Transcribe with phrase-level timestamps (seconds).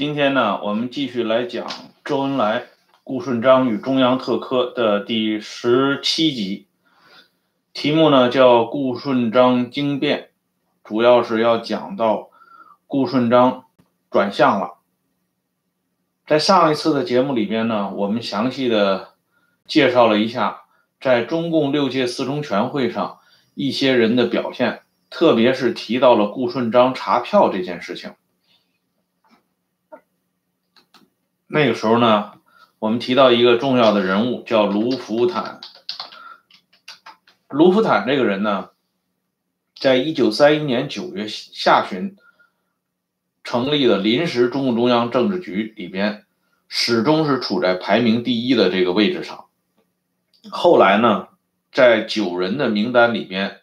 [0.00, 1.66] 今天呢，我们继续来讲
[2.06, 2.68] 周恩来、
[3.04, 6.68] 顾顺章与中央特科的第十七集，
[7.74, 10.18] 题目呢叫《顾顺章惊变》，
[10.88, 12.30] 主要是要讲到
[12.86, 13.64] 顾顺章
[14.10, 14.78] 转向了。
[16.26, 19.08] 在上一次的节目里边呢，我们详细的
[19.66, 20.62] 介绍了一下
[20.98, 23.18] 在中共六届四中全会上
[23.52, 24.80] 一些人的表现，
[25.10, 28.14] 特别是提到了顾顺章查票这件事情。
[31.52, 32.34] 那个时候呢，
[32.78, 35.60] 我们提到一个重要的人物，叫卢福坦。
[37.48, 38.70] 卢福坦这个人呢，
[39.76, 42.16] 在一九三一年九月下旬
[43.42, 46.24] 成立的临时中共中央政治局里边，
[46.68, 49.46] 始终是处在排名第一的这个位置上。
[50.52, 51.26] 后来呢，
[51.72, 53.58] 在九人的名单里边，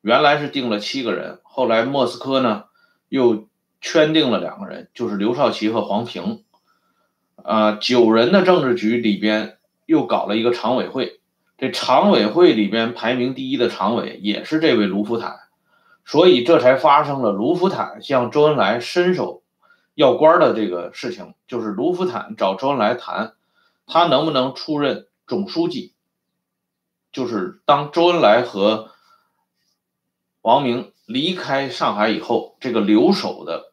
[0.00, 2.66] 原来是定了七个人，后来莫斯科呢
[3.08, 3.48] 又
[3.80, 6.44] 圈定了两个人，就是刘少奇和黄平。
[7.46, 11.20] 啊，九人的政治局里边又搞了一个常委会，
[11.56, 15.38] 这常委会里边排名第一的常委也是这位卢福坦，
[16.04, 19.44] 所以这才发生了卢福坦向周恩来伸手
[19.94, 23.34] 要官的这个事情，就是卢福坦找周恩来谈，
[23.86, 25.92] 他能不能出任总书记，
[27.12, 28.90] 就是当周恩来和
[30.42, 33.72] 王明离开上海以后，这个留守的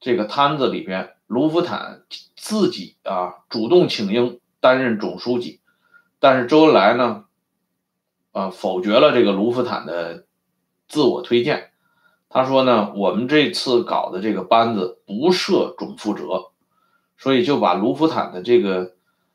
[0.00, 1.14] 这个摊子里边。
[1.30, 2.02] 卢福坦
[2.34, 5.60] 自己啊主动请缨担任总书记，
[6.18, 7.26] 但是周恩来呢，
[8.32, 10.26] 啊否决了这个卢福坦的
[10.88, 11.70] 自我推荐。
[12.28, 16.50] 他说呢，我们这次搞的这个班子不设总负责，
[17.16, 18.94] 所以就把卢福坦的这个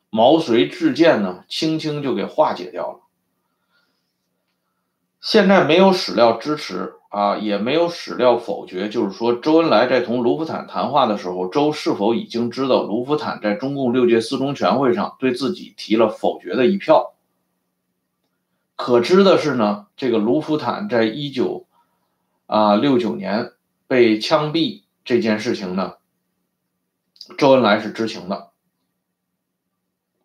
[0.09, 2.99] 毛遂自荐呢，轻轻就给化解掉了。
[5.35, 6.93] 现在没有史料支持。
[7.09, 17.13] 啊，也没有史料否决，就是说，周恩来在同卢福坦谈话的时候，周是否已经知道卢福坦在中共六届四中全会上对自己提了否决的一票？
[18.75, 21.67] 可知的是呢，这个卢福坦在一九
[22.47, 23.53] 啊六九年
[23.87, 25.93] 被枪毙这件事情呢，
[27.37, 28.49] 周恩来是知情的，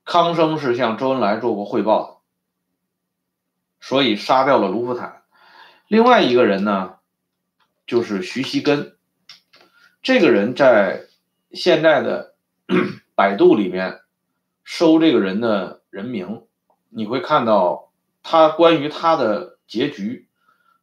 [0.04, 2.16] 康生是向周恩来做过汇报的，
[3.80, 5.22] 所以杀掉了卢福坦。
[5.88, 6.96] 另外一个人呢，
[7.86, 8.96] 就是徐锡根。
[10.02, 11.06] 这个人在
[11.52, 12.34] 现在的
[13.14, 14.00] 百度里面
[14.64, 16.46] 搜这个人的人名，
[16.88, 17.92] 你会看到
[18.22, 20.28] 他关于他的结局，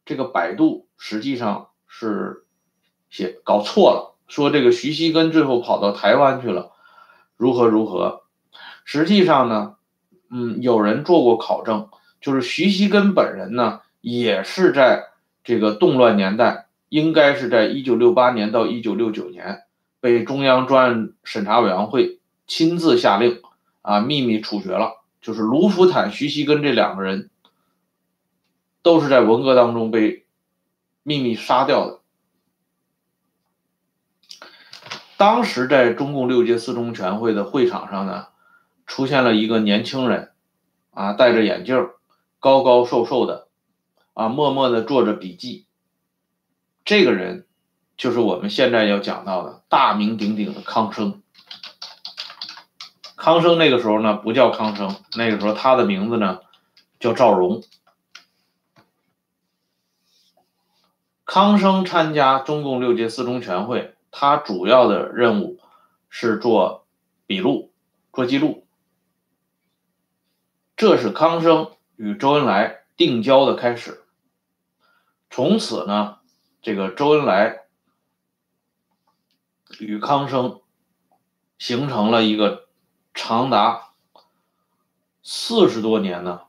[0.04, 2.44] 这个百度实际上是
[3.08, 6.72] 写搞错了，说这个徐锡根最后跑到台湾去了，
[7.36, 8.22] 如何如何。
[8.84, 9.76] 实际上呢，
[10.30, 11.88] 嗯，有人做过考证，
[12.20, 13.80] 就是徐锡根本人呢。
[14.00, 15.08] 也是在
[15.42, 19.64] 这个动乱年代，应该是在一九六八年到一九六九年，
[20.00, 23.42] 被中央专案审查委员会亲自下令
[23.82, 25.02] 啊秘密处决了。
[25.20, 27.28] 就是卢福坦、徐锡根这两个人，
[28.82, 30.24] 都是在文革当中被
[31.02, 31.98] 秘密杀掉的。
[35.16, 38.28] 当时在中共六届四中全会的会场上呢，
[38.86, 40.30] 出现了一个年轻人，
[40.92, 41.90] 啊，戴着眼镜，
[42.38, 43.48] 高高瘦瘦的。
[44.14, 45.66] 啊，默默的做着笔记。
[46.84, 47.46] 这个人
[47.96, 51.22] 就是我们现在要讲到的大名鼎鼎的康生。
[53.14, 56.40] 康生那个时候呢，不叫康生，那个时候他的名字呢
[56.98, 57.62] 叫赵荣。
[61.24, 65.60] 康生参加中共六届四中全会，他主要的任务
[66.08, 66.86] 是做
[67.26, 67.70] 笔录、
[68.12, 68.66] 做记录。
[70.76, 74.04] 这是康生与周恩来定交的开始。
[75.30, 76.18] 从此呢，
[76.62, 77.64] 这个周恩来
[79.80, 80.60] 与康生
[81.58, 82.68] 形成了一个
[83.12, 83.90] 长达
[85.22, 86.42] 四十多年呢，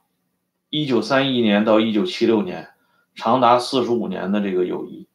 [0.69, 2.69] 一九三一年到一九七六年，
[3.15, 5.07] 长达四十五年的这个友谊。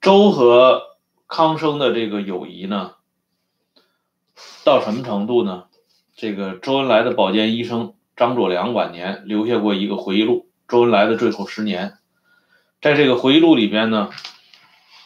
[0.00, 2.94] 周和康生的这个友谊呢，
[4.64, 5.66] 到什么程度呢？
[6.14, 11.90] 这个周恩来的保健医生张作良晚年留下过一个回忆录《周恩来的最后十年》。
[12.82, 14.10] 在这个回忆录里边呢，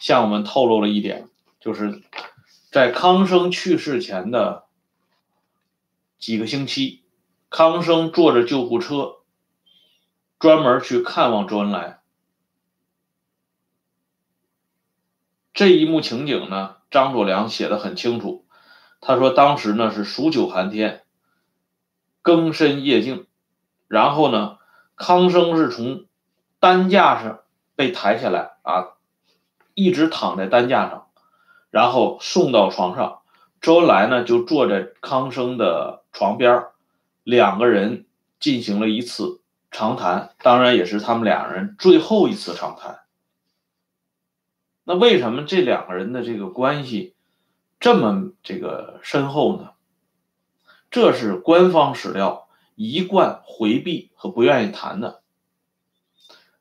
[0.01, 1.29] 向我们透露了一点，
[1.59, 2.01] 就是
[2.71, 4.63] 在康生去世前的
[6.17, 7.03] 几个星期，
[7.51, 9.17] 康生坐着救护车，
[10.39, 11.99] 专门去看望周恩来。
[15.53, 18.47] 这一幕情景呢，张作良写的很清楚。
[18.99, 21.02] 他说当时呢是数九寒天，
[22.23, 23.27] 更深夜静，
[23.87, 24.57] 然后呢，
[24.95, 26.05] 康生是从
[26.59, 27.41] 担架上。
[27.75, 28.89] 被抬下来啊，
[29.73, 31.07] 一直躺在担架上，
[31.71, 33.21] 然后送到床上。
[33.61, 36.67] 周恩来呢就坐在康生的床边
[37.23, 38.05] 两个人
[38.39, 39.41] 进行了一次
[39.71, 42.99] 长谈，当然也是他们两人最后一次长谈。
[44.83, 47.15] 那为什么这两个人的这个关系
[47.79, 49.71] 这么这个深厚呢？
[50.93, 55.23] 这是官方史料一贯回避和不愿意谈的。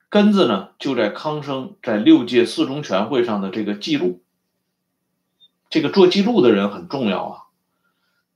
[0.09, 4.23] 根子呢就在康生在六届四中全会上的这个记录。
[5.69, 7.43] 这个做记录的人很重要啊，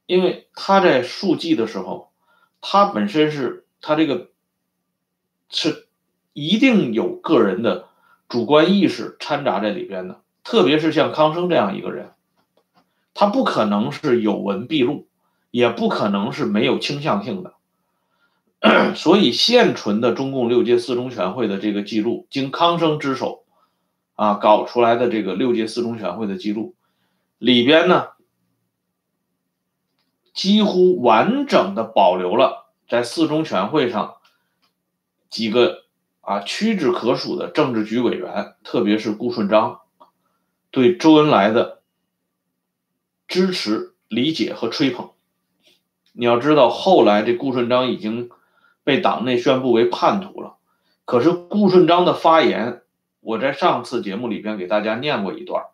[0.05, 2.13] 因为他在述记的时候，
[2.61, 4.29] 他本身是他这个
[5.49, 5.89] 是
[6.35, 7.89] 一定有个人的。
[8.29, 12.13] 主观意识掺杂在里边的，特别是像康生这样一个人，
[13.15, 15.06] 他不可能是有文必录，
[15.57, 17.55] 也不可能是没有倾向性的。
[18.95, 23.45] 所以现存的中共六届四中全会的这个记录，经康生之手
[24.15, 26.75] 啊搞出来的这个六届四中全会的记录
[27.39, 28.09] 里边呢，
[30.35, 34.17] 几乎完整的保留了在四中全会上
[35.31, 35.87] 几个。
[36.27, 39.83] 啊，屈指可数的政治局委员，特别是顾顺章，
[40.73, 41.83] 对周恩来的
[43.29, 45.11] 支持、理解和吹捧。
[46.17, 48.31] 你要知道，后来这顾顺章已经
[48.85, 50.57] 被党内宣布为叛徒了。
[51.05, 52.83] 可是顾顺章的发言，
[53.21, 55.65] 我在上次节目里边给大家念过一段，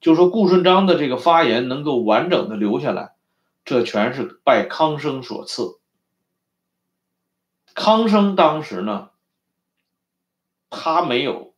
[0.00, 3.12] 就说顾顺章的这个发言能够完整的留下来，
[3.64, 5.78] 这全是拜康生所赐。
[7.74, 9.10] 康生当时呢。
[10.70, 11.54] 他没有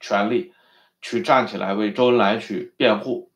[0.00, 0.52] 权利
[1.00, 3.27] 去站起来为周恩来去辩护，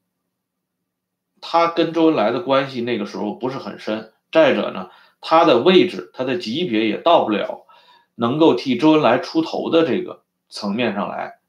[1.42, 4.14] 他跟周恩来的关系那个时候不是很深。
[4.30, 4.88] 再者呢，
[5.20, 7.66] 他的位置、他的级别也到不了
[8.14, 11.40] 能够替周恩来出头的这个层面上来，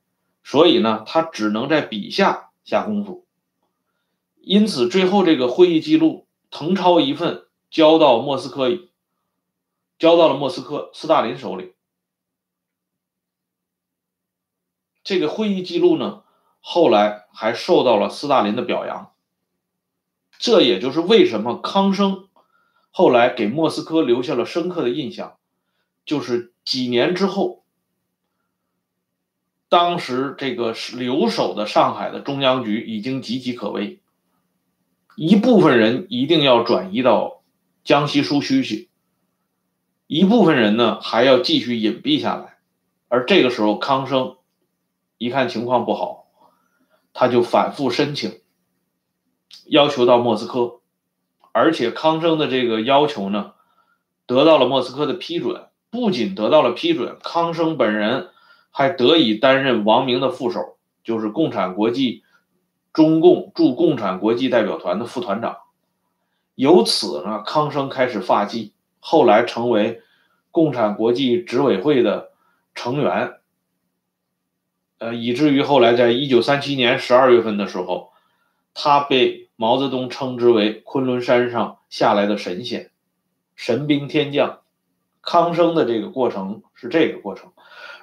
[0.43, 3.25] 所以呢，他只能在笔下下功夫。
[4.41, 8.67] 因此，最后这个会议记录誊抄一份，交到莫斯科，
[9.97, 11.75] 交到了莫斯科斯大林手里。
[15.05, 16.23] 这个会议记录呢，
[16.59, 19.12] 后来还受到了斯大林的表扬。
[20.43, 22.27] 这也就是为什么康生
[22.91, 25.37] 后来给莫斯科留下了深刻的印象，
[26.05, 27.63] 就是几年之后，
[29.69, 34.01] 当时这个留守的上海的中央局已经岌岌可危，
[35.15, 37.41] 一部分人一定要转移到
[37.85, 38.89] 江西苏区去，
[40.07, 42.57] 一部分人呢还要继续隐蔽下来，
[43.07, 44.35] 而这个时候康生。
[45.17, 46.27] 一看情况不好，
[47.13, 48.41] 他就反复申请，
[49.65, 50.79] 要求到莫斯科，
[51.51, 53.53] 而且康生的这个要求呢，
[54.25, 55.67] 得到了莫斯科的批准。
[55.89, 58.29] 不仅得到了批准，康生本人
[58.71, 62.23] 还得以担任王明的副手，就是共产国际
[62.91, 65.57] 中共驻共产国际代表团的副团长。
[66.55, 70.01] 由此呢，康生开始发迹，后来成为
[70.49, 72.31] 共产国际执委会的
[72.73, 73.35] 成员。
[74.97, 78.13] 呃，以至于后来，在一九三七年十二月份的时候，
[78.73, 82.91] 他被毛泽东称之为昆仑山上下来的神仙、
[83.55, 84.59] 神兵天将。
[85.21, 87.53] 康生的这个过程是这个过程，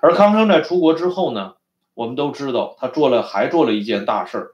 [0.01, 1.57] 而康生在出国之后呢，
[1.93, 4.51] 我们都知道他做了还做了一件大事儿，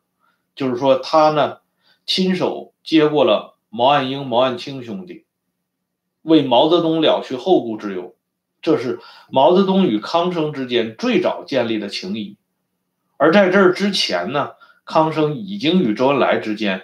[0.57, 1.59] 就是说他呢
[2.07, 5.26] 亲手接过了毛岸英、毛岸青兄弟，
[6.23, 8.16] 为毛泽东了去后顾之忧。
[8.61, 8.99] 这是
[9.31, 12.37] 毛泽东与康生之间最早建立的情谊，
[13.16, 14.54] 而在这儿之前呢，
[14.85, 16.83] 康生已经与周恩来之间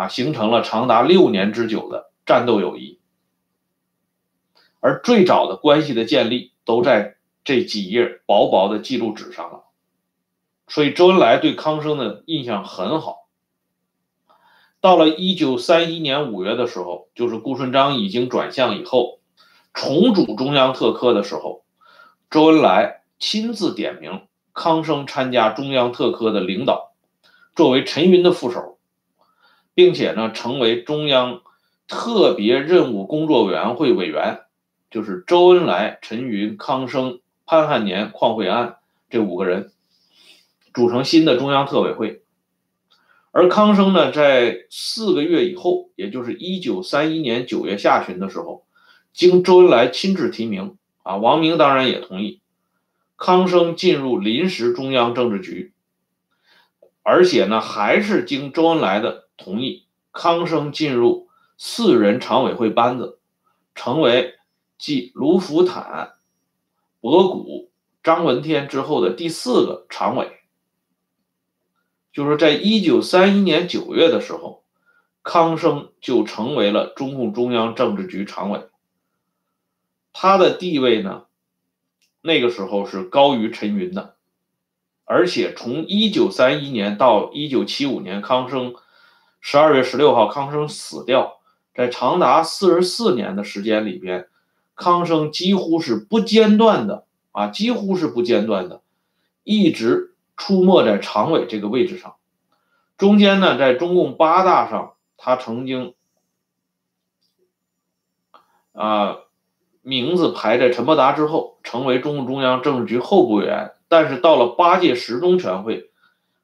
[0.00, 2.98] 啊形成了长达六年之久的战斗友谊，
[4.80, 9.64] 而最早的关系的建立都在这几页薄薄的记录纸上了，
[10.68, 13.28] 所以周恩来对康生的印象很好。
[14.80, 19.20] 到了一九三一年五月的时候，就是顾顺章已经转向以后。
[19.74, 21.64] 重组中央特科的时候，
[22.28, 26.94] 周恩来亲自点名康生参加中央特科的领导，
[27.54, 28.79] 作为陈云的副手，
[29.74, 31.42] 并且呢，成为中央
[31.86, 34.40] 特别任务工作委员会委员，
[34.90, 38.76] 就是周恩来、陈云、康生、潘汉年、邝惠安
[39.08, 39.72] 这五个人
[40.74, 42.22] 组成新的中央特委会。
[43.32, 48.64] 而康生呢，在四个月以后，也就是一九三一年九月下旬的时候。
[49.12, 52.40] 经周恩来亲自提名，啊，王明当然也同意，
[53.16, 55.72] 康生进入临时中央政治局，
[57.02, 63.18] 而且呢，还是经周恩来的同意，康生进入四人常委会班子，
[63.74, 64.34] 成为
[64.78, 66.14] 继卢福坦、
[67.00, 67.70] 博古、
[68.02, 70.38] 张闻天之后的第四个常委。
[72.12, 74.64] 就是在一九三一年九月的时候，
[75.22, 78.66] 康生就成为了中共中央政治局常委。
[80.12, 81.26] 他的地位呢，
[82.20, 84.16] 那个时候是高于陈云的，
[85.04, 88.74] 而且从一九三一年到一九七五年，康生
[89.40, 91.40] 十二月十六号，康生死掉，
[91.74, 94.28] 在长达四十四年的时间里边，
[94.74, 98.82] 康生几乎是不间断的啊，几乎是不间断的，
[99.42, 102.16] 一直出没在常委这个位置上。
[102.96, 105.94] 中间呢，在中共八大上，他曾经
[108.72, 109.18] 啊。
[109.82, 113.72] 名字排在陈伯达之后，成为中共中央政治局候补委员。
[113.88, 115.90] 但是到了八届十中全会，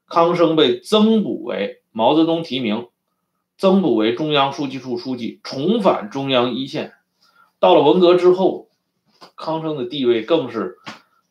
[0.07, 2.89] 康生被增补为毛泽东提名，
[3.57, 6.93] 增补为中央书记处书记，重返中央一线。
[7.57, 8.69] 到了文革之后，
[9.35, 10.77] 康生的地位更是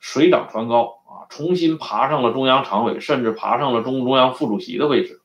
[0.00, 5.20] 水涨船高啊，重新爬上了中央常委，甚至爬上了中共中央副主席的位置。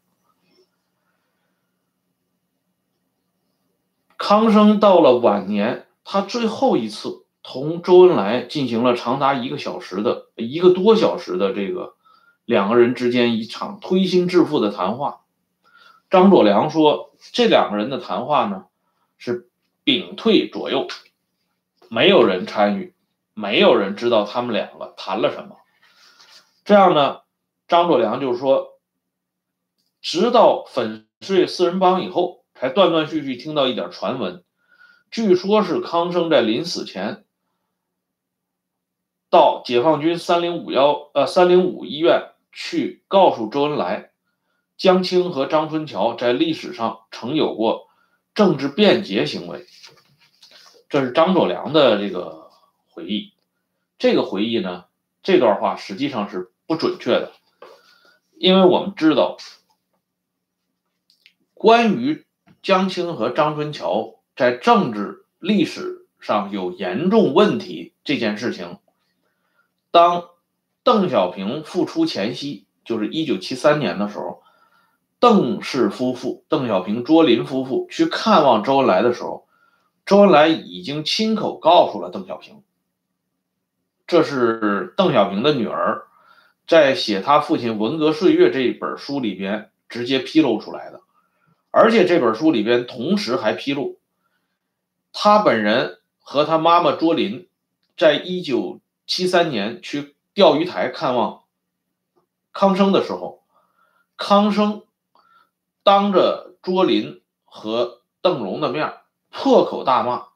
[4.15, 5.87] 康生到了晚年。
[6.03, 11.95] 他最后一次同周恩来进行了长达一个小时的一个多小时的这个
[12.45, 15.20] 两个人之间一场推心置腹的谈话。
[16.11, 18.65] 张作良说，这两个人的谈话呢
[19.17, 19.49] 是
[19.85, 20.87] 屏退左右，
[21.89, 22.93] 没有人参与，
[23.33, 25.55] 没有人知道他们两个谈了什么。
[26.65, 27.21] 这样呢，
[27.69, 28.77] 张作良就是说，
[30.01, 34.43] 直到粉碎四人帮以后，才断断续续听到一点传闻。
[35.11, 37.23] 据说，是康生在临死前
[39.29, 44.10] 到解放军三零五幺呃三零五医院去告诉周恩来，
[44.81, 47.87] 江青和张春桥在历史上曾有过
[48.33, 49.67] 政治变节行为。
[50.89, 52.49] 这是张作良的这个
[52.89, 53.31] 回忆。
[53.99, 54.85] 这个回忆呢，
[55.21, 57.31] 这段话实际上是不准确的，
[58.39, 59.37] 因为我们知道，
[61.53, 62.25] 关于
[62.63, 64.15] 江青和张春桥。
[64.35, 68.79] 在政治历史上有严重问题这件事情，
[69.91, 70.29] 当
[70.81, 74.41] 邓小平复出前夕，就是一九七三年的时候，
[75.21, 79.47] 邓氏夫妇、邓小平、卓林夫妇去看望周恩来的时候，
[80.03, 82.63] 周恩来已经亲口告诉了邓小平，
[84.07, 86.07] 这是邓小平的女儿
[86.67, 91.01] 在写他父亲文革岁月这一本书里边直接披露出来的，
[91.69, 93.99] 而且这本书里边同时还披露。
[95.13, 97.47] 他本人和他妈妈卓林，
[97.95, 101.43] 在一九七三年去钓鱼台看望
[102.51, 103.43] 康生的时候，
[104.17, 104.81] 康生
[105.83, 108.93] 当着卓林和邓荣的面
[109.29, 110.27] 破口大骂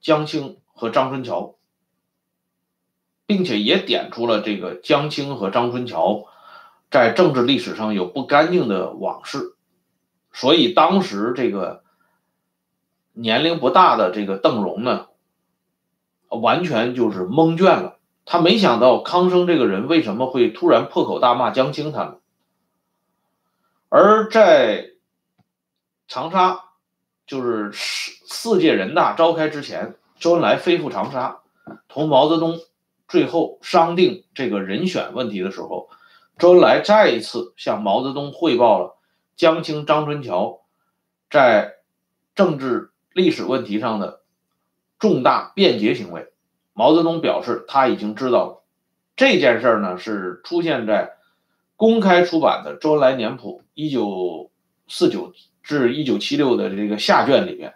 [0.00, 1.56] 江青和张春桥，
[3.26, 6.26] 并且也点出了这个江青和张春桥
[6.90, 9.56] 在政治历史上有不干净的往事，
[10.32, 11.82] 所以当时这个。
[13.12, 15.08] 年龄不大的这个邓荣呢，
[16.28, 17.98] 完全就是蒙圈了。
[18.24, 22.19] 他没想到康生这个人为什么会突然破口大骂江青他们。
[23.90, 24.86] 而在
[26.08, 26.58] 长沙，
[27.26, 31.40] 就是四四届人大召开之前，周恩来飞赴长沙，
[31.88, 32.58] 同毛泽东
[33.06, 35.90] 最后商定这个人选问题的时候，
[36.38, 38.96] 周恩来再一次向毛泽东汇报了
[39.36, 40.62] 江青、张春桥
[41.28, 41.74] 在
[42.34, 42.86] 政治。
[43.12, 44.22] 历史问题上的
[45.00, 46.32] 重大便捷行为，
[46.72, 48.64] 毛泽东表示他已经知道了。
[49.16, 51.16] 这件事呢是出现在
[51.80, 54.50] 公开出版的《周恩来年谱》一九
[54.86, 55.32] 四九
[55.62, 57.74] 至一九七六的这个下卷里面，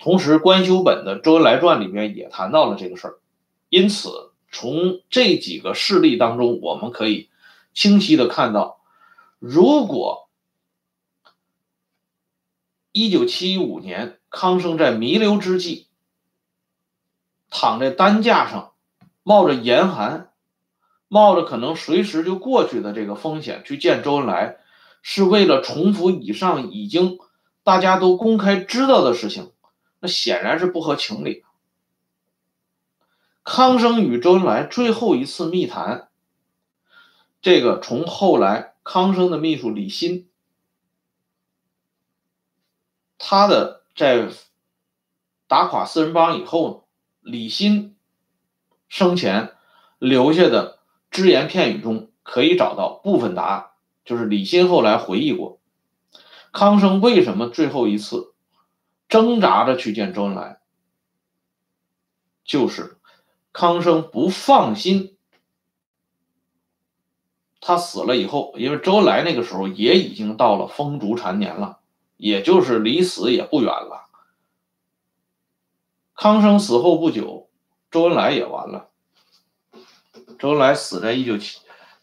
[0.00, 3.20] 同时官修本的《周恩来传》里面也谈到了这个事儿。
[3.68, 7.30] 因此，从这几个事例当中，我们可以
[7.72, 8.80] 清晰的看到，
[9.38, 10.28] 如果
[12.90, 14.18] 一九七五年。
[14.36, 15.86] 康生在弥留之际，
[17.50, 18.72] 躺在担架上，
[19.22, 20.32] 冒着严寒，
[21.08, 24.58] 冒着可能随时就过去的这个风险去见周恩来，
[25.02, 27.18] 是为了重复以上已经
[27.62, 29.52] 大家都公开知道的事情，
[30.00, 31.44] 那显然是不合情理。
[33.42, 36.08] 康生与周恩来最后一次密谈，
[37.42, 40.28] 这个从后来康生的秘书李新，
[43.18, 43.82] 他的。
[43.96, 44.28] 在
[45.46, 46.88] 打垮四人帮以后，
[47.20, 47.94] 李新
[48.88, 49.52] 生前
[50.00, 50.73] 留下的
[51.14, 53.66] 只言片语中可以找到部分答案。
[54.04, 55.60] 就是李新后来回忆过，
[56.52, 58.34] 康生为什么最后一次
[59.08, 60.58] 挣扎着去见周恩来，
[62.44, 62.98] 就是
[63.52, 65.16] 康生不放心
[67.60, 71.78] 他死了以后，因为周恩来那个时候也已经到了风烛残年了，
[72.18, 74.08] 也就是离死也不远了。
[76.14, 77.48] 康生死后不久，
[77.90, 78.90] 周恩来也完了。
[80.44, 81.60] 周恩来死在一九七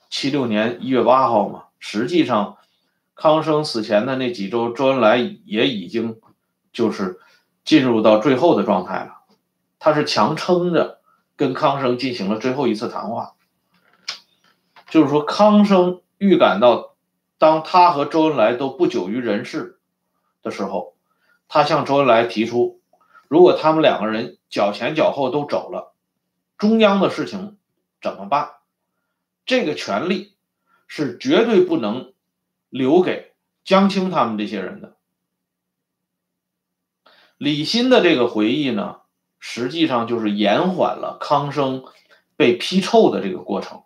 [0.09, 2.57] 七六年一月八号嘛，实际上，
[3.13, 6.19] 康生死前的那几周，周恩来也已经
[6.73, 7.19] 就是
[7.63, 9.11] 进入到最后的状态了。
[9.77, 11.01] 他是强撑着
[11.35, 13.35] 跟康生进行了最后一次谈话，
[14.89, 16.95] 就是说康生预感到，
[17.37, 19.77] 当他和周恩来都不久于人世
[20.41, 20.95] 的时候，
[21.47, 22.81] 他向周恩来提出，
[23.27, 25.93] 如果他们两个人脚前脚后都走了，
[26.57, 27.59] 中央的事情
[28.01, 28.49] 怎么办？
[29.45, 30.35] 这个权利
[30.87, 32.13] 是绝对不能
[32.69, 34.95] 留给江青他们这些人的。
[37.37, 38.97] 李新的这个回忆呢，
[39.39, 41.83] 实际上就是延缓了康生
[42.37, 43.83] 被批臭的这个过程。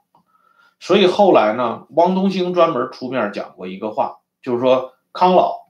[0.80, 5.70] 所以后来呢，汪东兴专门出面讲过一个话，就是说康老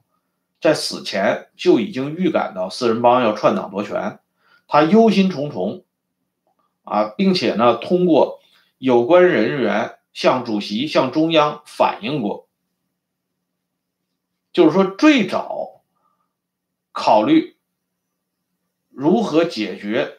[0.60, 4.18] 在死前就已经预感到四人帮要篡党夺权，
[4.66, 5.84] 他忧心忡忡
[6.86, 8.40] 啊，并且呢，通过。
[8.78, 12.46] 有关人员向主席、向中央反映过，
[14.52, 15.82] 就是说最早
[16.92, 17.56] 考虑
[18.90, 20.18] 如何解决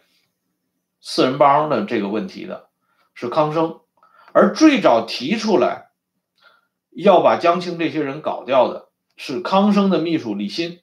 [0.99, 2.69] 四人帮的这个问题的
[3.13, 3.81] 是康生，
[4.33, 5.91] 而最早提出来
[6.89, 10.81] 要把江青这些人搞掉的是康生的秘书李新，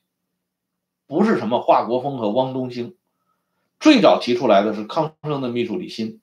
[1.09, 2.97] 不是什么华国锋和汪东兴，
[3.85, 6.23] 最早提出来的是康生的秘书李欣。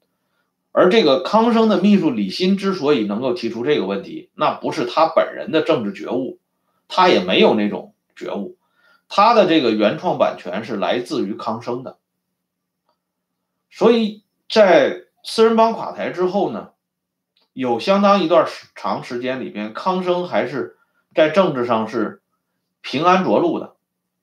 [0.72, 6.40] 而这个康生的秘书李欣之所以能够提出这个问题，那不是他本人的政治觉悟，
[6.88, 8.58] 他也没有那种觉悟，
[9.08, 12.00] 他的这个原创版权是来自于康生的。
[13.70, 16.70] 所以在四人帮垮台之后呢，
[17.54, 20.78] 有相当一段时长时间里边，康生还是
[21.14, 22.24] 在政治上是
[22.82, 23.76] 平安着陆的，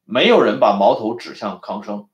[0.04, 2.08] 没有人把矛头指向康生，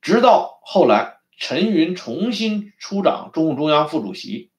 [0.00, 1.16] 直到后来。
[1.40, 4.50] 陈云重新出掌中共中央副主席，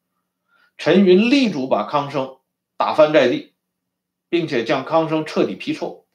[0.77, 2.37] 陈云力主把康生
[2.77, 3.51] 打翻在地，
[4.29, 6.05] 并且将康生彻底批臭。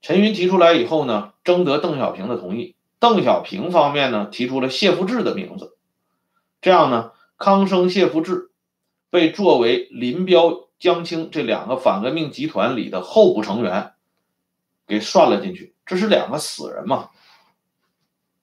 [0.00, 2.76] 陈云提出来以后呢，征得邓小平的同意。
[3.00, 5.76] 邓小平方面呢，提出了谢富治的名字。
[6.60, 8.52] 这样呢，康生、谢富治
[9.10, 13.94] 被作为林彪、江青这两个反革命集团里的候补成员
[14.86, 15.74] 给算了进去。
[15.84, 17.10] 这是两个死人嘛？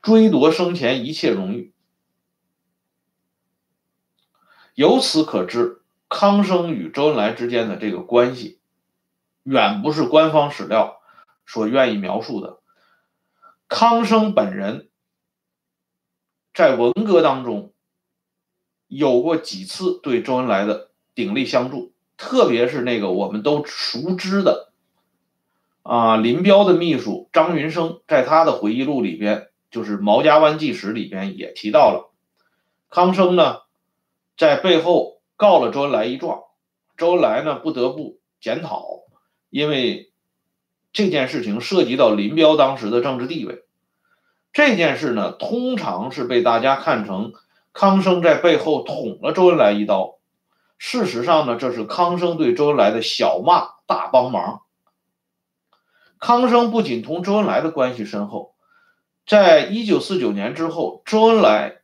[0.08, 1.74] 追夺生前一切荣誉，
[4.74, 8.62] 由此可知，康生与周恩来之间的这个关系，
[9.44, 11.02] 远不是官方史料
[11.46, 12.62] 所愿意描述的。
[13.68, 14.88] 康生本人
[16.54, 17.74] 在文革当中
[18.88, 24.72] 有过几次对周恩来的鼎力相助，特别是那个我们都熟知的
[25.84, 29.50] 啊，林彪的秘书张云生，在他的回忆录里边。
[29.70, 32.12] 就是《毛家湾纪实》里边也提到了，
[32.90, 33.62] 康生呢
[34.38, 36.44] 在背后告了周恩来一状，
[36.96, 38.86] 周恩来呢不得不检讨，
[39.50, 40.12] 因为
[40.94, 43.66] 这件事情涉及到林彪当时的政治地位。
[44.54, 47.34] 这件事呢，通常是被大家看成
[47.74, 50.18] 康生在背后捅了周恩来一刀。
[50.80, 54.62] 事实上呢，这是康生对周恩来的小骂大帮忙。
[56.20, 58.56] 康生不仅同周恩来的关系深厚。
[59.28, 61.82] 在一九四九年之后，周恩来、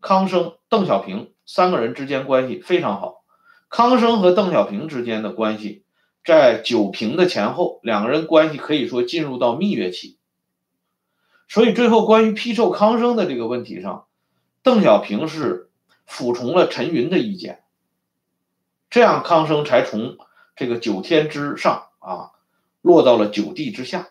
[0.00, 3.24] 康生、邓小平三个人之间关系非常好。
[3.68, 5.82] 康生和邓小平之间的关系，
[6.24, 10.16] 在九平的前后，两个人关系可以说进入到蜜月期。
[11.48, 14.06] 所以最后关于批授康生的这个问题上，
[14.62, 15.70] 邓小平是
[16.06, 17.64] 服从了陈云的意见，
[18.90, 20.18] 这样康生才从
[20.54, 22.30] 这个九天之上啊，
[22.80, 24.10] 落到了九地之下。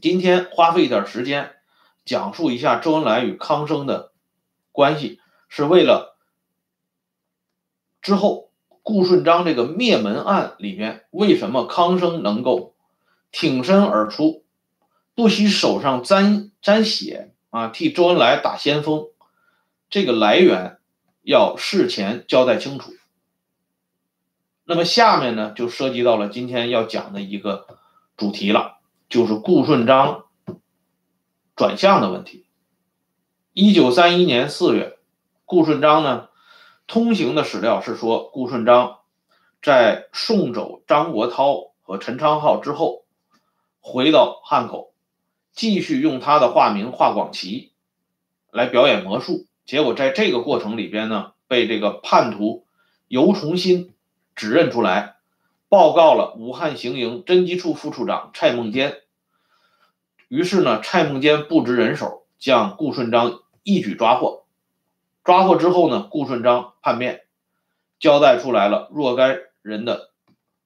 [0.00, 1.56] 今天花费一点时间
[2.04, 4.12] 讲述一下周恩来与康生的
[4.70, 6.16] 关系，是为了
[8.00, 8.50] 之后
[8.82, 12.74] 顾顺章这个灭门案里面为什么康生能够
[13.32, 14.44] 挺身而出，
[15.14, 19.08] 不惜手上沾沾血啊，替周恩来打先锋，
[19.90, 20.78] 这个来源
[21.22, 22.92] 要事前交代清楚。
[24.64, 27.66] 那么下面呢，就涉及到了今天要讲的一个
[28.16, 28.77] 主题了。
[29.08, 30.26] 就是顾顺章
[31.56, 32.46] 转向的问题。
[33.52, 34.98] 一九三一年四月，
[35.44, 36.28] 顾顺章呢，
[36.86, 38.98] 通行的史料是说，顾顺章
[39.62, 43.04] 在送走张国焘和陈昌浩之后，
[43.80, 44.92] 回到汉口，
[45.52, 47.72] 继续用他的化名华广奇
[48.50, 52.66] 来表演魔术，结果在这个过程里边呢，被这个叛徒
[53.08, 53.94] 尤崇新
[54.36, 55.16] 指认出来，
[55.68, 59.02] 报告了武汉行营侦缉处副处长蔡梦坚。
[60.28, 64.44] 于是呢，蔡梦坚布置人手，将顾顺章一举抓获。
[65.24, 67.26] 抓获之后呢，顾顺章叛变，
[67.98, 70.10] 交代出来了若干人的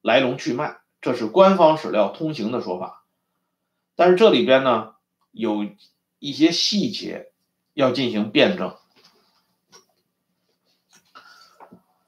[0.01, 3.03] 来龙去脉，这是官方史料通行的说法。
[3.95, 4.95] 但是这里边呢，
[5.31, 5.65] 有
[6.19, 7.31] 一些细节
[7.73, 8.75] 要进行辩证。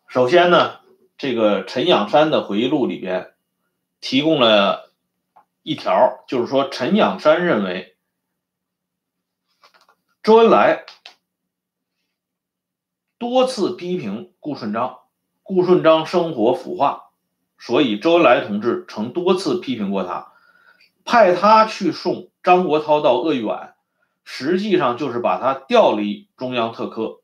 [0.08, 0.80] 首先呢，
[1.18, 3.34] 这个陈养山的回忆录里边
[4.00, 4.84] 提供了。
[5.68, 7.98] 一条就是说，陈养山认为
[10.22, 10.86] 周恩来
[13.18, 15.00] 多次批评顾顺章，
[15.42, 17.10] 顾顺章生活腐化，
[17.58, 20.34] 所以周恩来同志曾多次批评过他，
[21.04, 23.74] 派他去送张国焘到鄂豫皖，
[24.24, 27.22] 实际上就是把他调离中央特科。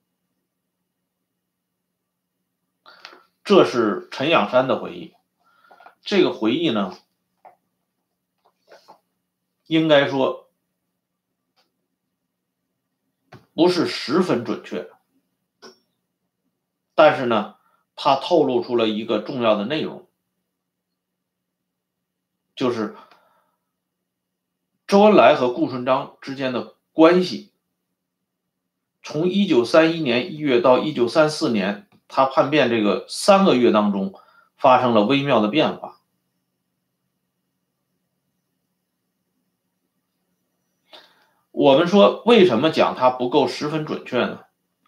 [3.52, 5.14] 这是陈养山的回忆，
[6.02, 6.98] 这个回忆呢。
[9.66, 10.50] 应该说
[13.54, 14.90] 不是十分准确，
[16.96, 17.58] 但是呢，
[17.98, 20.08] 它透露出了一个重要的内容，
[22.56, 22.96] 就是
[24.88, 27.52] 周恩来和顾顺章之间的关系，
[29.04, 34.14] 从一九三一年一月到一九三四年他叛变这个三个月当中，
[34.58, 35.98] 发生了微妙的变化。
[41.52, 44.42] 我们说，为什么讲它不够十分准确呢？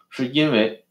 [0.08, 0.86] 是因为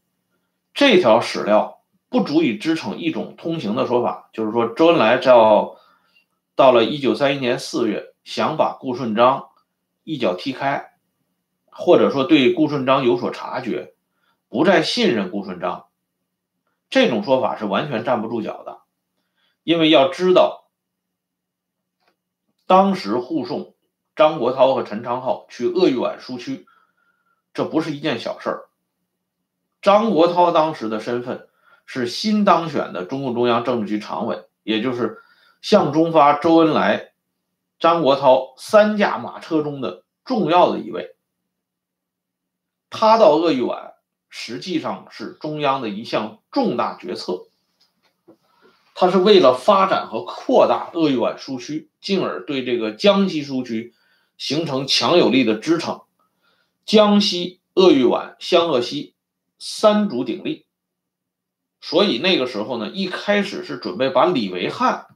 [0.72, 5.76] 这条史料不足以支撑一种通行的说法，就是说周恩来到
[6.54, 9.48] 到了一九三一年四月，想把顾顺章
[10.04, 10.92] 一脚踢开，
[11.70, 13.94] 或者说对顾顺章有所察觉，
[14.48, 15.86] 不再信任顾顺章，
[16.94, 18.78] 这种说法是完全站不住脚的。
[19.64, 20.70] 因为要知道，
[22.68, 23.74] 当时护送。
[24.14, 26.68] 张国焘和陈昌浩去鄂豫皖苏区，
[27.52, 28.68] 这不是一件小事儿。
[29.82, 31.48] 张国焘当时的身份
[31.84, 35.20] 是新当选的中共中央政治局常委，也就是
[35.62, 37.12] 向忠发、周恩来、
[37.80, 41.16] 张国焘三驾马车中的重要的一位。
[42.88, 43.93] 他到鄂豫皖，
[44.36, 47.46] 实际上是中央的一项重大决策。
[48.96, 53.94] 他是为了发展和扩大鄂豫皖苏区，进而对这个江西苏区。
[54.36, 56.00] 形成强有力的支撑，
[56.84, 59.14] 江西、鄂豫皖、湘鄂西
[59.60, 60.66] 三足鼎立。
[61.80, 65.06] 所以那个时候呢，一开始是准备把李维汉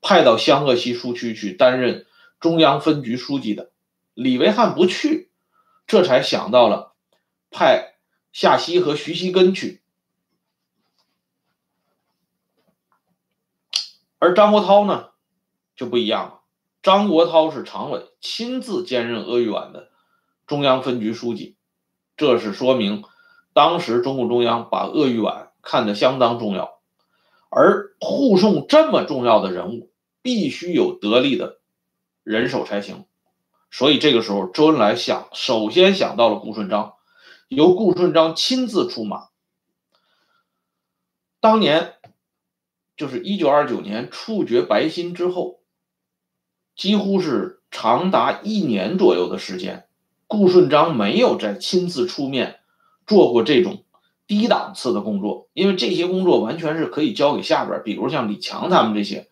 [0.00, 2.06] 派到湘鄂西苏区去担任
[2.38, 3.72] 中央分局书记的，
[4.14, 5.32] 李维汉不去，
[5.88, 6.94] 这才想到了
[7.50, 7.91] 派
[8.32, 9.82] 夏曦和徐锡根去。
[14.18, 15.10] 而张国焘呢，
[15.74, 16.40] 就不一样了。
[16.82, 19.90] 张国焘是常委，亲自兼任鄂豫皖的
[20.46, 21.56] 中央分局书记，
[22.16, 23.04] 这是说明
[23.52, 26.80] 当时中共中央把鄂豫皖看得相当重要，
[27.50, 29.92] 而护送这么重要的人物，
[30.22, 31.60] 必须有得力的
[32.22, 33.04] 人手才行。
[33.70, 36.94] 所以这个时候，周恩来想，首先想到了顾顺章，
[37.54, 39.28] 由顾顺章亲自出马。
[41.38, 41.96] 当年
[42.96, 45.58] 就是一九二九年处决白鑫之后。
[46.74, 49.84] 几乎是长达一年左右的时间，
[50.26, 52.60] 顾顺章没有再亲自出面
[53.06, 53.84] 做过这种
[54.26, 59.28] 低档次的工作，因为这些工作完全是可以交给下边，比如像李强他们这些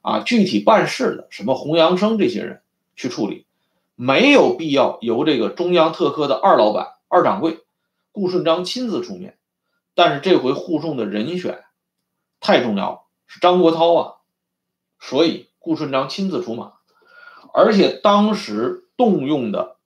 [0.00, 2.62] 啊，具体办事的，什么洪阳生这些人
[2.96, 3.46] 去处理，
[3.94, 7.60] 没有必要由这个中央特科的二老板、二掌柜
[8.10, 9.38] 顾顺章亲自出面。
[9.94, 11.62] 但是这回护送的人选
[12.40, 14.16] 太重要了，是张国焘啊，
[14.98, 15.50] 所以。
[15.64, 16.72] 顾顺章亲自出马，
[17.54, 19.76] 而且当时动用的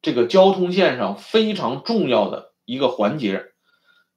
[0.00, 3.52] 这个交通线上非常重要的一个环节，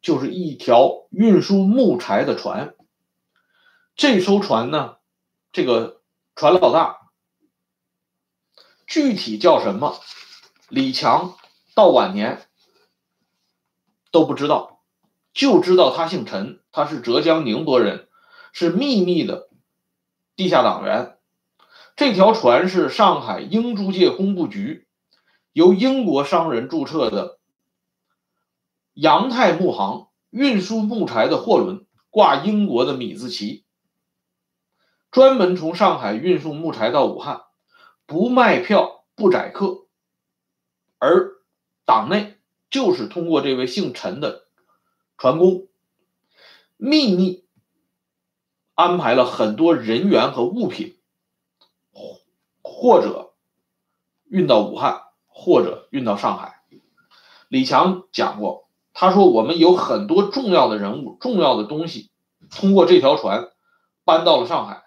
[0.02, 2.74] 就是一条运输木材的船。
[3.98, 4.96] 这艘船呢，
[5.52, 6.02] 这个
[6.38, 7.12] 船老大
[8.88, 10.00] 具体叫什么，
[10.70, 11.36] 李强
[11.76, 12.46] 到晚年
[14.12, 14.84] 都不知道，
[15.34, 18.08] 就知道他姓陈，他是浙江宁波人，
[18.52, 19.50] 是秘密的。
[20.36, 21.18] 地下党员，
[21.96, 24.88] 这条船是上海英租界工部局
[25.52, 27.40] 由英国商人注册的
[28.94, 33.66] 洋泰木行，运输木材的货轮挂英国的米字旗，
[35.12, 37.44] 专门从上海运送木材到武汉，
[38.08, 39.88] 不卖票不载客，
[40.98, 41.32] 而
[41.86, 42.38] 党内
[42.69, 44.46] 就是通过这位姓陈的
[45.17, 45.67] 船工，
[46.78, 47.46] 秘密
[48.74, 50.98] 安排了很多人员和物品，
[52.62, 53.34] 或者
[54.26, 56.63] 运到武汉，或者运到上海。
[57.48, 62.10] 李强讲过，他说我们有很多重要的人物、重要的东西，
[62.50, 63.52] 通过这条船
[64.04, 64.84] 搬到了上海，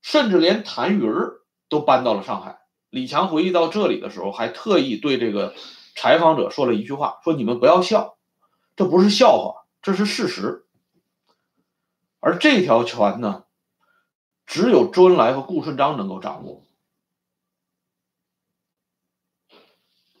[0.00, 2.60] 甚至连谭云儿都搬到了上海。
[2.90, 5.54] 李强回忆到这里的时候，还特意对这个
[6.00, 8.16] 采访者说了一句话：“说你们不要笑，
[8.76, 10.64] 这不是笑话，这是事实。”
[12.20, 13.46] 而这条船呢，
[14.46, 16.62] 只有周恩来和顾顺章能够掌握，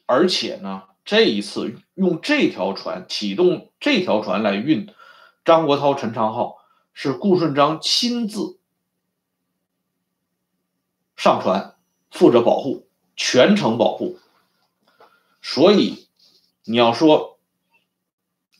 [0.06, 0.82] 而且呢。
[1.04, 4.92] 这一次用这条船启动这条船来运
[5.42, 6.58] 张国焘、陈昌浩，
[6.92, 8.60] 是顾顺章亲自
[11.16, 11.76] 上船，
[12.10, 12.86] 负责保护，
[13.16, 14.18] 全程保护。
[15.40, 16.08] 所以
[16.64, 17.38] 你要说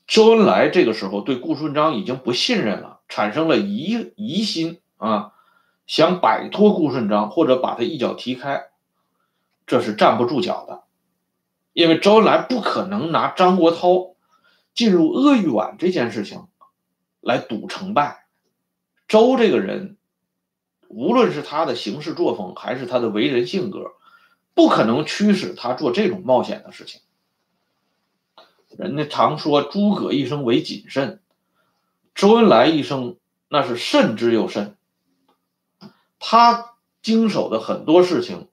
[0.06, 5.32] 周恩来这个时候对顾顺章已经不信任了，产生了疑疑心啊，
[5.86, 8.68] 想摆脱顾顺章或者把他一脚踢开，
[9.66, 10.84] 这是站不住脚的。
[11.74, 14.14] 因为周恩来不可能拿张国焘
[14.74, 16.46] 进入鄂豫皖这件事情
[17.20, 18.26] 来赌成败。
[19.06, 19.96] 周这个人，
[20.88, 23.92] 无论是他的行事作风，还是他的为人性格，
[24.58, 27.00] 不可能驱使他做这种冒险的事情。
[28.76, 31.22] 人家常说诸葛一生为谨慎，
[32.12, 33.18] 周恩来一生
[33.48, 34.76] 那是慎之又慎。
[36.18, 38.48] 他经手的很多事情，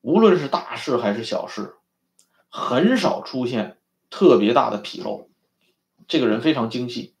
[0.00, 1.76] 无论是大事还是小事。
[2.48, 3.78] 很少出现
[4.10, 5.28] 特别大的纰漏，
[6.08, 7.14] 这个人非常精细，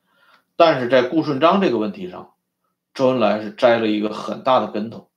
[0.56, 2.34] 但是在顾顺章这个问题上，
[2.92, 5.08] 周恩来是栽了一个很大的跟头。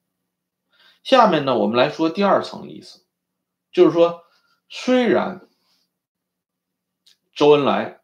[1.03, 3.05] 下面呢，我们来说第二层意思，
[3.71, 4.23] 就是说，
[4.69, 5.47] 虽然
[7.33, 8.01] 周恩来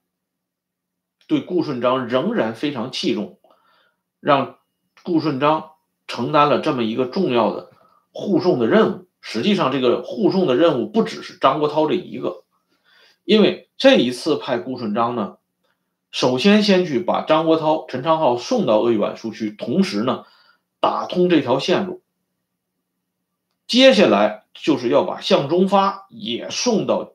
[1.28, 3.40] 对顾顺章仍然非常器重，
[4.20, 4.60] 让
[5.04, 5.72] 顾顺章
[6.08, 7.72] 承担了这么一个重要的
[8.12, 9.08] 护送的任务。
[9.20, 12.44] 实际上，这个护送的任务不只是张国焘这一个，
[13.24, 15.38] 因为这一次派顾顺章呢，
[16.12, 20.26] 首先先去把张国焘、陈昌浩送到鄂豫皖苏区，同时呢，
[20.80, 22.03] 打通这条线路。
[23.68, 27.14] 接下来就是要把向忠发也送到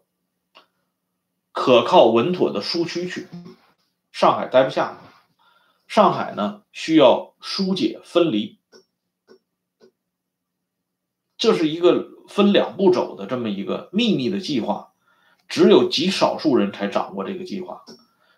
[1.53, 3.29] 可靠稳妥的苏区去。
[4.11, 4.99] 上海待不下，
[5.87, 8.59] 上海呢需要疏解分离。
[11.37, 14.93] 这是一个分两步走的这么一个秘密的计划，
[15.49, 17.85] 只有极少数人才掌握这个计划，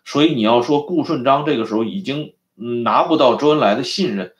[0.05, 4.35] 所以你要说顾顺章这个时候已经拿不到周恩来的信任，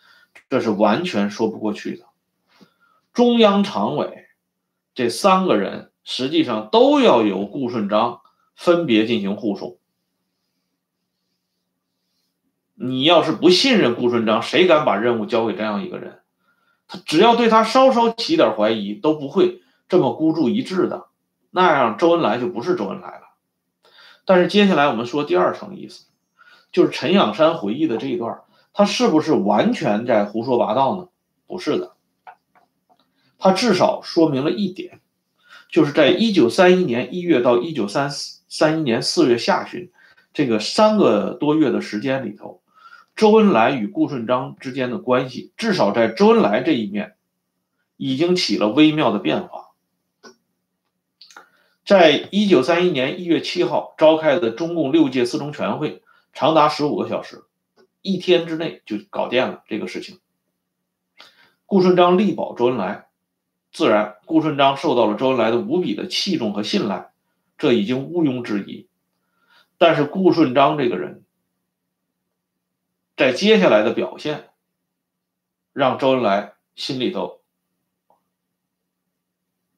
[0.48, 2.06] 这是完全说不过去的。
[3.14, 4.26] 中央常委
[4.94, 8.22] 这三个人实际上都要由顾顺章
[8.56, 9.78] 分别进行护送。
[12.74, 16.22] 你要是不信任顾顺章，谁敢把任务交给这样一个人？
[16.88, 21.06] 他只要对他稍稍起点怀疑，都不会这么孤注一掷的，
[21.52, 23.28] 那样周恩来就不是周恩来了。
[24.26, 26.08] 但是接下来我们说第二层意思，
[26.72, 28.42] 就是陈养山回忆的这一段，
[28.74, 31.08] 他是不是完全在胡说八道呢？
[31.46, 31.96] 不是的，
[33.42, 35.02] 他至少说明了一点，
[35.68, 38.12] 就是在一九三一年一月到一九三
[38.48, 39.92] 三一年四月下旬
[40.32, 42.62] 这个三个多月的时间里头。
[43.16, 47.16] 周恩来与顾顺章之间的关系，至少在周恩来这一面，
[47.98, 49.72] 已经起了微妙的变化。
[51.84, 57.44] 在一九三一年一月七号召开的中共六届四中全会，长达十五个小时，
[58.04, 60.20] 一天之内就搞定了这个事情。
[61.66, 63.08] 顾顺章力保周恩来，
[63.72, 67.12] 自然顾顺章受到了周恩来的无比的器重和信赖，
[67.58, 68.88] 这已经毋庸置疑。
[69.78, 71.24] 但是顾顺章这个人。
[73.18, 74.50] 在接下来的表现，
[75.74, 77.42] 让周恩来心里头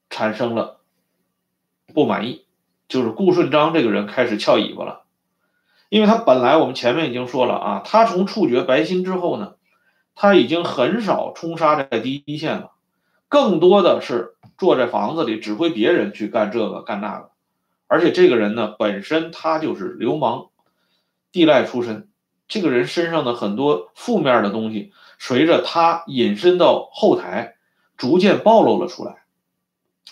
[0.09, 0.79] 产生了
[1.93, 2.45] 不满意，
[2.87, 5.03] 就是顾顺章这个人开始翘尾巴了，
[5.89, 9.55] 因为他本来我们前面已经说了啊，他从处决白心之后呢，
[10.15, 12.71] 他已经很少冲杀在第一线了，
[13.33, 17.31] 更多的是坐在房子里指挥别人去干这个干那个，
[17.87, 20.49] 而且这个人呢，本身他就是流氓
[21.31, 22.09] 地赖出身。
[22.47, 27.55] 这个人身上的很多负面的东西，随着他隐身到后台，
[27.97, 29.23] 逐渐暴露了出来。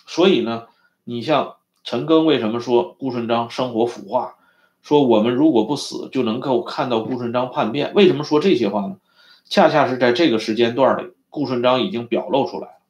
[0.08, 0.64] 所以呢，
[1.04, 4.34] 你像陈赓为什么说顾顺章生活腐化？
[4.82, 7.94] 说我们如果不死，就能够看到顾顺章叛变。
[7.94, 8.98] 为什么说这些话呢？
[9.46, 12.81] 恰恰是在这个时间段里，顾顺章已经表露出来了。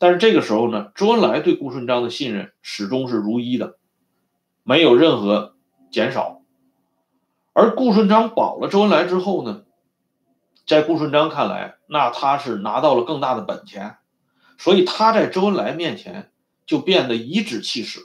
[0.00, 3.76] 但是这个时候呢，周恩来对顾顺章的信任始终是如一的，
[4.62, 5.56] 没有任何
[5.92, 6.40] 减少。
[7.52, 9.64] 而顾顺章保了周恩来之后呢，
[10.66, 13.98] 在顾顺章看来，那他是拿到了更大的本钱，
[14.56, 16.32] 所以他在周恩来面前
[16.64, 18.00] 就变得颐指气使。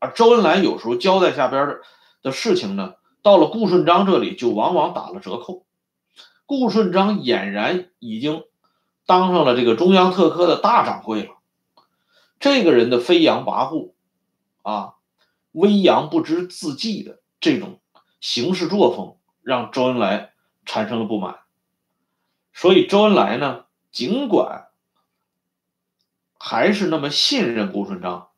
[0.00, 1.78] 而周恩来有时候交代下边的
[2.20, 5.66] 的事情呢，到了顾顺章这里就往往打了折扣。
[6.46, 8.42] 顾顺章俨然已经
[9.08, 11.30] 当上了这个中央特科的大掌柜了。
[12.38, 13.94] 这个人的飞扬跋扈，
[14.60, 14.96] 啊，
[15.52, 17.80] 威扬不知自忌的这种
[18.20, 20.34] 行事作风，让周恩来
[20.66, 21.38] 产生了不满。
[22.52, 24.68] 所以周恩来呢，尽管
[26.38, 28.28] 还是那么信任顾顺章，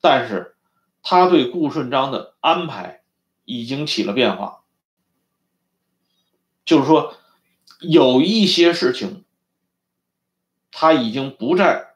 [0.00, 0.54] 但是
[1.02, 3.02] 他对顾顺章的安排
[3.44, 4.62] 已经起了变化，
[6.64, 7.16] 就是说
[7.80, 9.25] 有一些事情
[10.78, 11.94] 他已经不再。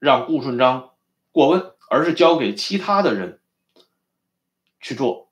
[0.00, 0.90] 让顾顺章
[1.32, 3.40] 过问，而是交给其他的人
[4.80, 5.30] 去做。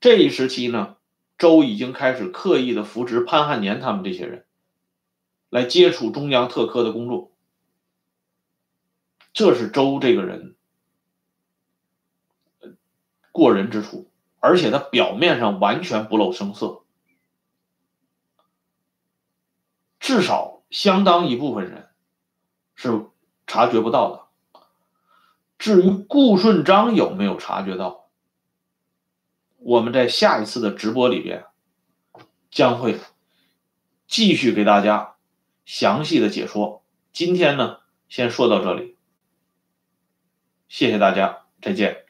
[0.00, 0.96] 这一时期呢，
[1.36, 4.44] 周已经开始刻意的扶植潘汉年他们这些人，
[5.48, 7.30] 来接触中央特科的工作。
[9.32, 10.56] 这是周这个人
[13.30, 16.82] 过人之处，而且他表面上完全不露声色，
[20.00, 21.87] 至少相当一部分人
[22.78, 23.06] 是。
[23.50, 24.26] 察觉不到的。
[25.58, 28.10] 至于顾顺章有没有察觉到，
[29.56, 31.46] 我们在下一次的直播里边
[32.50, 33.00] 将会
[34.06, 35.14] 继续给大家
[35.64, 36.84] 详细的解说。
[37.10, 37.78] 今天呢，
[38.10, 38.98] 先说到这里，
[40.68, 42.07] 谢谢大家，再见。